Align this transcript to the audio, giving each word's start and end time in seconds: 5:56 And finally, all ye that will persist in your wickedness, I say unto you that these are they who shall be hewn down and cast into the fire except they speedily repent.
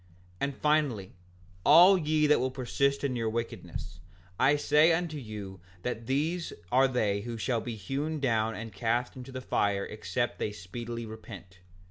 5:56 0.01 0.07
And 0.41 0.55
finally, 0.55 1.13
all 1.63 1.95
ye 1.95 2.25
that 2.25 2.39
will 2.39 2.49
persist 2.49 3.03
in 3.03 3.15
your 3.15 3.29
wickedness, 3.29 3.99
I 4.39 4.55
say 4.55 4.93
unto 4.93 5.17
you 5.17 5.59
that 5.83 6.07
these 6.07 6.51
are 6.71 6.87
they 6.87 7.21
who 7.21 7.37
shall 7.37 7.61
be 7.61 7.75
hewn 7.75 8.19
down 8.19 8.55
and 8.55 8.73
cast 8.73 9.15
into 9.15 9.31
the 9.31 9.41
fire 9.41 9.85
except 9.85 10.39
they 10.39 10.53
speedily 10.53 11.05
repent. 11.05 11.59